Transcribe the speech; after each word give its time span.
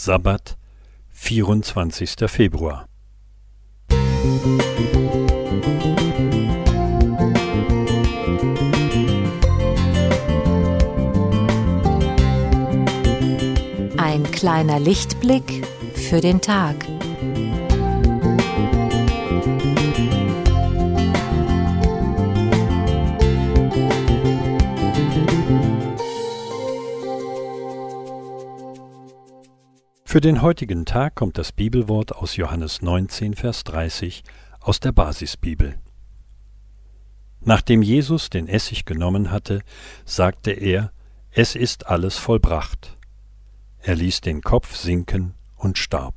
Sabbat, 0.00 0.56
24. 1.10 2.30
Februar. 2.30 2.86
Ein 13.96 14.22
kleiner 14.30 14.78
Lichtblick 14.78 15.66
für 15.94 16.20
den 16.20 16.40
Tag. 16.40 16.76
Für 30.10 30.22
den 30.22 30.40
heutigen 30.40 30.86
Tag 30.86 31.16
kommt 31.16 31.36
das 31.36 31.52
Bibelwort 31.52 32.16
aus 32.16 32.36
Johannes 32.36 32.80
19, 32.80 33.34
Vers 33.34 33.62
30 33.64 34.24
aus 34.58 34.80
der 34.80 34.90
Basisbibel. 34.90 35.78
Nachdem 37.42 37.82
Jesus 37.82 38.30
den 38.30 38.48
Essig 38.48 38.86
genommen 38.86 39.30
hatte, 39.30 39.60
sagte 40.06 40.52
er, 40.52 40.92
es 41.30 41.54
ist 41.54 41.88
alles 41.88 42.16
vollbracht. 42.16 42.96
Er 43.80 43.96
ließ 43.96 44.22
den 44.22 44.40
Kopf 44.40 44.74
sinken 44.76 45.34
und 45.56 45.76
starb. 45.76 46.14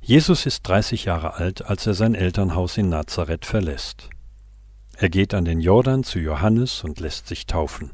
Jesus 0.00 0.46
ist 0.46 0.62
30 0.62 1.04
Jahre 1.04 1.34
alt, 1.34 1.62
als 1.62 1.86
er 1.86 1.92
sein 1.92 2.14
Elternhaus 2.14 2.78
in 2.78 2.88
Nazareth 2.88 3.44
verlässt. 3.44 4.08
Er 4.96 5.10
geht 5.10 5.34
an 5.34 5.44
den 5.44 5.60
Jordan 5.60 6.04
zu 6.04 6.20
Johannes 6.20 6.84
und 6.84 7.00
lässt 7.00 7.26
sich 7.26 7.44
taufen. 7.44 7.90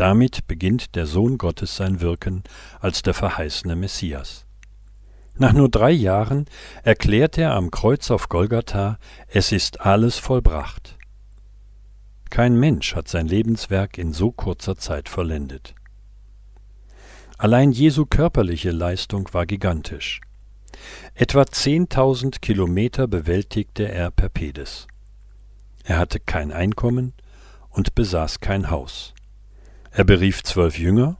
Damit 0.00 0.46
beginnt 0.46 0.96
der 0.96 1.04
Sohn 1.04 1.36
Gottes 1.36 1.76
sein 1.76 2.00
Wirken 2.00 2.42
als 2.80 3.02
der 3.02 3.12
verheißene 3.12 3.76
Messias. 3.76 4.46
Nach 5.36 5.52
nur 5.52 5.68
drei 5.68 5.90
Jahren 5.90 6.46
erklärt 6.82 7.36
er 7.36 7.52
am 7.52 7.70
Kreuz 7.70 8.10
auf 8.10 8.30
Golgatha, 8.30 8.98
es 9.28 9.52
ist 9.52 9.82
alles 9.82 10.16
vollbracht. 10.16 10.96
Kein 12.30 12.58
Mensch 12.58 12.94
hat 12.94 13.08
sein 13.08 13.26
Lebenswerk 13.28 13.98
in 13.98 14.14
so 14.14 14.32
kurzer 14.32 14.74
Zeit 14.78 15.10
vollendet. 15.10 15.74
Allein 17.36 17.70
Jesu 17.70 18.06
körperliche 18.06 18.70
Leistung 18.70 19.28
war 19.34 19.44
gigantisch. 19.44 20.22
Etwa 21.14 21.42
10.000 21.42 22.40
Kilometer 22.40 23.06
bewältigte 23.06 23.86
er 23.86 24.10
per 24.10 24.30
Pedes. 24.30 24.86
Er 25.84 25.98
hatte 25.98 26.20
kein 26.20 26.52
Einkommen 26.52 27.12
und 27.68 27.94
besaß 27.94 28.40
kein 28.40 28.70
Haus. 28.70 29.12
Er 29.90 30.04
berief 30.04 30.42
zwölf 30.44 30.78
Jünger 30.78 31.18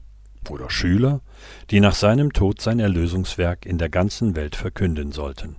oder 0.49 0.69
Schüler, 0.69 1.21
die 1.69 1.79
nach 1.79 1.95
seinem 1.95 2.33
Tod 2.33 2.61
sein 2.61 2.79
Erlösungswerk 2.79 3.65
in 3.65 3.77
der 3.77 3.89
ganzen 3.89 4.35
Welt 4.35 4.55
verkünden 4.55 5.11
sollten. 5.11 5.57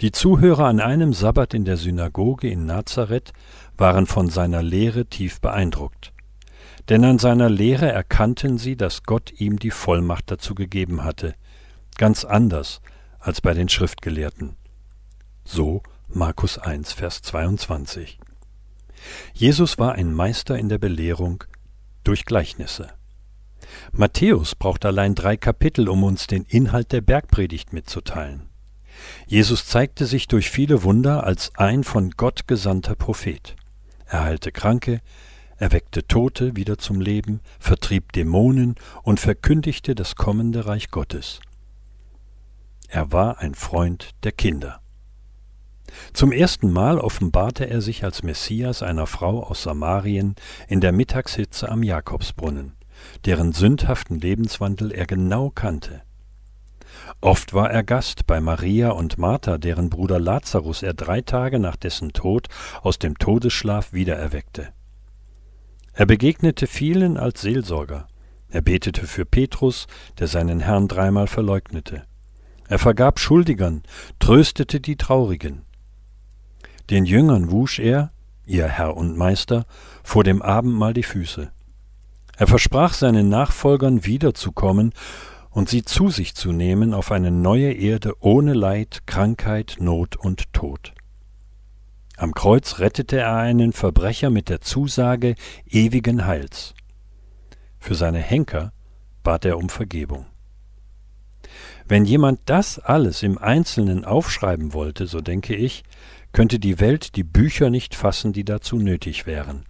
Die 0.00 0.12
Zuhörer 0.12 0.64
an 0.64 0.80
einem 0.80 1.12
Sabbat 1.12 1.54
in 1.54 1.64
der 1.64 1.76
Synagoge 1.76 2.48
in 2.48 2.66
Nazareth 2.66 3.32
waren 3.76 4.06
von 4.06 4.28
seiner 4.28 4.62
Lehre 4.62 5.06
tief 5.06 5.40
beeindruckt. 5.40 6.12
Denn 6.88 7.04
an 7.04 7.18
seiner 7.18 7.48
Lehre 7.48 7.90
erkannten 7.90 8.58
sie, 8.58 8.76
dass 8.76 9.04
Gott 9.04 9.32
ihm 9.38 9.58
die 9.58 9.70
Vollmacht 9.70 10.30
dazu 10.30 10.54
gegeben 10.54 11.04
hatte, 11.04 11.34
ganz 11.96 12.24
anders 12.24 12.80
als 13.18 13.40
bei 13.40 13.54
den 13.54 13.68
Schriftgelehrten. 13.68 14.56
So 15.44 15.82
Markus 16.08 16.58
1, 16.58 16.92
Vers 16.92 17.22
22. 17.22 18.18
Jesus 19.32 19.78
war 19.78 19.92
ein 19.92 20.12
Meister 20.12 20.58
in 20.58 20.68
der 20.68 20.78
Belehrung, 20.78 21.44
durch 22.04 22.24
Gleichnisse. 22.24 22.88
Matthäus 23.92 24.54
braucht 24.54 24.84
allein 24.84 25.14
drei 25.14 25.36
Kapitel, 25.36 25.88
um 25.88 26.04
uns 26.04 26.26
den 26.26 26.44
Inhalt 26.44 26.92
der 26.92 27.00
Bergpredigt 27.00 27.72
mitzuteilen. 27.72 28.48
Jesus 29.26 29.66
zeigte 29.66 30.06
sich 30.06 30.28
durch 30.28 30.50
viele 30.50 30.82
Wunder 30.82 31.24
als 31.24 31.52
ein 31.56 31.84
von 31.84 32.10
Gott 32.10 32.46
gesandter 32.46 32.94
Prophet. 32.94 33.56
Er 34.06 34.22
heilte 34.22 34.52
Kranke, 34.52 35.00
erweckte 35.56 36.06
Tote 36.06 36.56
wieder 36.56 36.78
zum 36.78 37.00
Leben, 37.00 37.40
vertrieb 37.58 38.12
Dämonen 38.12 38.76
und 39.02 39.20
verkündigte 39.20 39.94
das 39.94 40.14
kommende 40.14 40.66
Reich 40.66 40.90
Gottes. 40.90 41.40
Er 42.88 43.12
war 43.12 43.38
ein 43.38 43.54
Freund 43.54 44.10
der 44.22 44.32
Kinder. 44.32 44.83
Zum 46.12 46.32
ersten 46.32 46.70
Mal 46.70 46.98
offenbarte 46.98 47.68
er 47.68 47.80
sich 47.80 48.04
als 48.04 48.22
Messias 48.22 48.82
einer 48.82 49.06
Frau 49.06 49.42
aus 49.42 49.62
Samarien 49.62 50.34
in 50.68 50.80
der 50.80 50.92
Mittagshitze 50.92 51.68
am 51.68 51.82
Jakobsbrunnen, 51.82 52.72
deren 53.24 53.52
sündhaften 53.52 54.18
Lebenswandel 54.18 54.92
er 54.92 55.06
genau 55.06 55.50
kannte. 55.50 56.02
Oft 57.20 57.54
war 57.54 57.70
er 57.70 57.82
Gast 57.82 58.26
bei 58.26 58.40
Maria 58.40 58.90
und 58.90 59.18
Martha, 59.18 59.58
deren 59.58 59.90
Bruder 59.90 60.20
Lazarus 60.20 60.82
er 60.82 60.94
drei 60.94 61.20
Tage 61.20 61.58
nach 61.58 61.76
dessen 61.76 62.12
Tod 62.12 62.48
aus 62.82 62.98
dem 62.98 63.18
Todesschlaf 63.18 63.92
wiedererweckte. 63.92 64.68
Er 65.92 66.06
begegnete 66.06 66.66
vielen 66.66 67.16
als 67.16 67.40
Seelsorger. 67.40 68.08
Er 68.48 68.62
betete 68.62 69.06
für 69.06 69.24
Petrus, 69.24 69.86
der 70.18 70.28
seinen 70.28 70.60
Herrn 70.60 70.88
dreimal 70.88 71.26
verleugnete. 71.26 72.04
Er 72.68 72.78
vergab 72.78 73.18
Schuldigern, 73.18 73.82
tröstete 74.18 74.80
die 74.80 74.96
Traurigen. 74.96 75.62
Den 76.90 77.04
Jüngern 77.04 77.50
wusch 77.50 77.78
er, 77.78 78.12
ihr 78.46 78.68
Herr 78.68 78.96
und 78.96 79.16
Meister, 79.16 79.66
vor 80.02 80.24
dem 80.24 80.42
Abendmahl 80.42 80.92
die 80.92 81.02
Füße. 81.02 81.50
Er 82.36 82.46
versprach 82.46 82.94
seinen 82.94 83.28
Nachfolgern 83.28 84.04
wiederzukommen 84.04 84.92
und 85.50 85.68
sie 85.68 85.84
zu 85.84 86.08
sich 86.10 86.34
zu 86.34 86.52
nehmen 86.52 86.92
auf 86.92 87.12
eine 87.12 87.30
neue 87.30 87.72
Erde 87.72 88.14
ohne 88.20 88.54
Leid, 88.54 89.02
Krankheit, 89.06 89.76
Not 89.78 90.16
und 90.16 90.52
Tod. 90.52 90.92
Am 92.16 92.34
Kreuz 92.34 92.80
rettete 92.80 93.18
er 93.18 93.36
einen 93.36 93.72
Verbrecher 93.72 94.30
mit 94.30 94.48
der 94.48 94.60
Zusage 94.60 95.34
ewigen 95.66 96.26
Heils. 96.26 96.74
Für 97.78 97.94
seine 97.94 98.20
Henker 98.20 98.72
bat 99.22 99.44
er 99.44 99.58
um 99.58 99.68
Vergebung. 99.68 100.26
Wenn 101.86 102.04
jemand 102.04 102.40
das 102.46 102.78
alles 102.78 103.22
im 103.22 103.38
Einzelnen 103.38 104.04
aufschreiben 104.04 104.72
wollte, 104.72 105.06
so 105.06 105.20
denke 105.20 105.54
ich, 105.54 105.84
könnte 106.34 106.58
die 106.58 106.80
Welt 106.80 107.14
die 107.16 107.22
Bücher 107.22 107.70
nicht 107.70 107.94
fassen, 107.94 108.32
die 108.34 108.44
dazu 108.44 108.76
nötig 108.76 109.24
wären. 109.24 109.64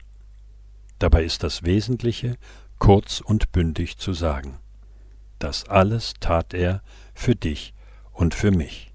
Dabei 0.98 1.22
ist 1.22 1.42
das 1.42 1.62
Wesentliche 1.62 2.36
kurz 2.78 3.20
und 3.20 3.52
bündig 3.52 3.98
zu 3.98 4.14
sagen. 4.14 4.58
Das 5.38 5.68
alles 5.68 6.14
tat 6.20 6.54
er 6.54 6.82
für 7.14 7.36
dich 7.36 7.74
und 8.12 8.34
für 8.34 8.50
mich. 8.50 8.94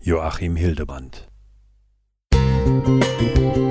Joachim 0.00 0.56
Hildeband 0.56 1.28
Musik 2.32 3.69